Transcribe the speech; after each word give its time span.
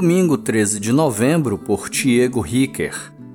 Domingo 0.00 0.38
13 0.38 0.78
de 0.78 0.92
novembro, 0.92 1.58
por 1.58 1.90
Tiago 1.90 2.40
Ricker. 2.40 2.94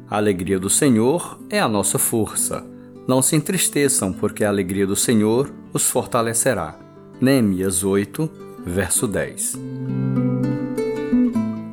A 0.10 0.16
alegria 0.16 0.58
do 0.58 0.70
Senhor 0.70 1.38
é 1.50 1.60
a 1.60 1.68
nossa 1.68 2.00
força. 2.00 2.66
Não 3.06 3.22
se 3.22 3.36
entristeçam, 3.36 4.14
porque 4.14 4.46
a 4.46 4.48
alegria 4.48 4.88
do 4.88 4.96
Senhor 4.96 5.54
os 5.74 5.84
fortalecerá. 5.90 6.80
Neemias 7.20 7.84
8, 7.84 8.32
verso 8.66 9.10
10. 9.10 9.60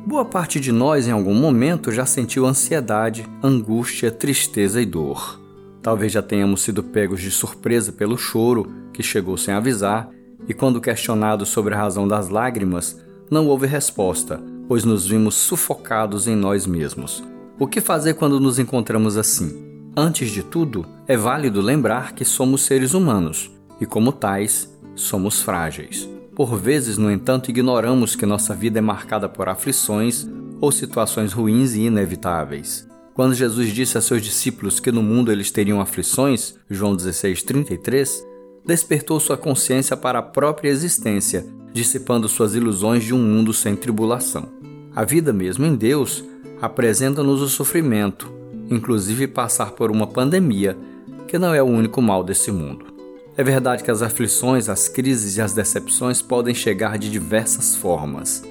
Boa 0.05 0.25
parte 0.25 0.59
de 0.59 0.73
nós, 0.73 1.07
em 1.07 1.11
algum 1.11 1.35
momento, 1.35 1.89
já 1.89 2.05
sentiu 2.05 2.45
ansiedade, 2.45 3.25
angústia, 3.41 4.11
tristeza 4.11 4.81
e 4.81 4.85
dor. 4.85 5.39
Talvez 5.81 6.11
já 6.11 6.21
tenhamos 6.21 6.63
sido 6.63 6.83
pegos 6.83 7.21
de 7.21 7.31
surpresa 7.31 7.93
pelo 7.93 8.17
choro 8.17 8.69
que 8.91 9.01
chegou 9.01 9.37
sem 9.37 9.53
avisar, 9.53 10.09
e 10.49 10.53
quando 10.53 10.81
questionados 10.81 11.47
sobre 11.47 11.73
a 11.75 11.77
razão 11.77 12.05
das 12.05 12.27
lágrimas, 12.27 12.99
não 13.29 13.47
houve 13.47 13.65
resposta, 13.65 14.50
pois 14.71 14.85
nos 14.85 15.05
vimos 15.05 15.35
sufocados 15.35 16.29
em 16.29 16.35
nós 16.37 16.65
mesmos. 16.65 17.21
O 17.59 17.67
que 17.67 17.81
fazer 17.81 18.13
quando 18.13 18.39
nos 18.39 18.57
encontramos 18.57 19.17
assim? 19.17 19.91
Antes 19.97 20.31
de 20.31 20.43
tudo, 20.43 20.85
é 21.09 21.17
válido 21.17 21.59
lembrar 21.59 22.13
que 22.13 22.23
somos 22.23 22.61
seres 22.61 22.93
humanos 22.93 23.51
e, 23.81 23.85
como 23.85 24.13
tais, 24.13 24.73
somos 24.95 25.41
frágeis. 25.41 26.07
Por 26.33 26.55
vezes, 26.57 26.97
no 26.97 27.11
entanto, 27.11 27.49
ignoramos 27.49 28.15
que 28.15 28.25
nossa 28.25 28.55
vida 28.55 28.79
é 28.79 28.81
marcada 28.81 29.27
por 29.27 29.49
aflições 29.49 30.25
ou 30.61 30.71
situações 30.71 31.33
ruins 31.33 31.73
e 31.73 31.81
inevitáveis. 31.81 32.87
Quando 33.13 33.35
Jesus 33.35 33.73
disse 33.73 33.97
a 33.97 34.01
seus 34.01 34.21
discípulos 34.21 34.79
que 34.79 34.89
no 34.89 35.03
mundo 35.03 35.33
eles 35.33 35.51
teriam 35.51 35.81
aflições, 35.81 36.55
João 36.69 36.95
16:33, 36.95 38.25
despertou 38.65 39.19
sua 39.19 39.35
consciência 39.35 39.97
para 39.97 40.19
a 40.19 40.23
própria 40.23 40.69
existência, 40.69 41.45
dissipando 41.73 42.27
suas 42.27 42.55
ilusões 42.55 43.03
de 43.03 43.13
um 43.13 43.19
mundo 43.19 43.53
sem 43.53 43.75
tribulação. 43.75 44.49
A 44.95 45.03
vida 45.03 45.31
mesmo 45.31 45.65
em 45.65 45.75
Deus 45.75 46.23
apresenta-nos 46.61 47.41
o 47.41 47.49
sofrimento, 47.49 48.31
inclusive 48.69 49.27
passar 49.27 49.71
por 49.71 49.89
uma 49.89 50.05
pandemia, 50.05 50.77
que 51.27 51.39
não 51.39 51.53
é 51.53 51.63
o 51.63 51.67
único 51.67 52.01
mal 52.01 52.23
desse 52.23 52.51
mundo. 52.51 52.85
É 53.37 53.43
verdade 53.43 53.83
que 53.83 53.91
as 53.91 54.01
aflições, 54.01 54.67
as 54.67 54.87
crises 54.87 55.37
e 55.37 55.41
as 55.41 55.53
decepções 55.53 56.21
podem 56.21 56.53
chegar 56.53 56.97
de 56.97 57.09
diversas 57.09 57.75
formas. 57.75 58.43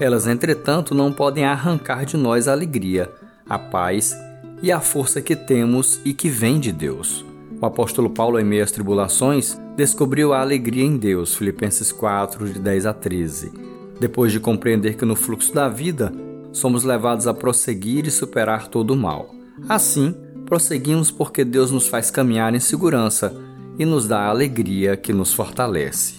Elas, 0.00 0.26
entretanto, 0.26 0.94
não 0.94 1.12
podem 1.12 1.44
arrancar 1.44 2.04
de 2.04 2.16
nós 2.16 2.48
a 2.48 2.52
alegria, 2.52 3.10
a 3.48 3.58
paz 3.58 4.16
e 4.62 4.70
a 4.72 4.80
força 4.80 5.20
que 5.20 5.36
temos 5.36 6.00
e 6.04 6.12
que 6.12 6.28
vem 6.28 6.58
de 6.58 6.72
Deus. 6.72 7.24
O 7.60 7.66
apóstolo 7.66 8.10
Paulo, 8.10 8.38
em 8.38 8.44
meio 8.44 8.62
às 8.62 8.70
tribulações, 8.70 9.58
descobriu 9.76 10.32
a 10.32 10.40
alegria 10.40 10.84
em 10.84 10.96
Deus, 10.96 11.34
Filipenses 11.34 11.90
4, 11.90 12.52
de 12.52 12.58
10 12.58 12.86
a 12.86 12.92
13 12.92 13.68
depois 14.00 14.32
de 14.32 14.40
compreender 14.40 14.96
que 14.96 15.04
no 15.04 15.16
fluxo 15.16 15.52
da 15.52 15.68
vida 15.68 16.12
somos 16.52 16.84
levados 16.84 17.26
a 17.26 17.34
prosseguir 17.34 18.06
e 18.06 18.10
superar 18.10 18.68
todo 18.68 18.92
o 18.92 18.96
mal. 18.96 19.34
Assim, 19.68 20.14
prosseguimos 20.46 21.10
porque 21.10 21.44
Deus 21.44 21.70
nos 21.70 21.88
faz 21.88 22.10
caminhar 22.10 22.54
em 22.54 22.60
segurança 22.60 23.34
e 23.78 23.84
nos 23.84 24.06
dá 24.08 24.20
a 24.20 24.28
alegria 24.28 24.96
que 24.96 25.12
nos 25.12 25.32
fortalece. 25.32 26.16